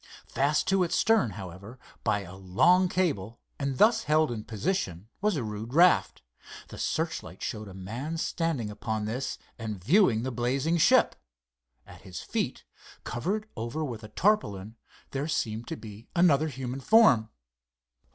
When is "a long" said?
2.21-2.89